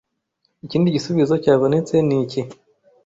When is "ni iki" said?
2.07-2.41